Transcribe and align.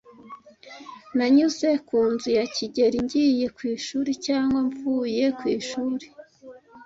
Nanyuze 1.17 1.69
ku 1.87 1.99
nzu 2.11 2.29
ya 2.37 2.45
kigeli 2.55 2.97
ngiye 3.05 3.47
ku 3.55 3.61
ishuri 3.75 4.11
cyangwa 4.25 4.59
mvuye 4.67 5.23
ku 5.37 5.45
ishuri. 5.57 6.05